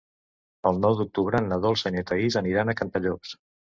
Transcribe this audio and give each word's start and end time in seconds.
El 0.69 0.79
nou 0.85 0.95
d'octubre 1.01 1.41
na 1.49 1.59
Dolça 1.67 1.93
i 1.93 1.97
na 1.99 2.05
Thaís 2.13 2.39
aniran 2.45 2.73
a 2.75 2.79
Cantallops. 2.81 3.37